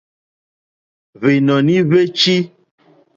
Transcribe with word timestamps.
Hwènɔ̀ní 1.19 1.75
hwé 1.87 2.01
chí. 2.17 2.35